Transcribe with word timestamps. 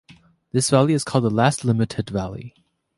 This 0.51 0.71
valley 0.71 0.93
is 0.93 1.03
called 1.03 1.25
the 1.25 1.29
last 1.29 1.63
limited 1.63 2.09
valley. 2.09 2.55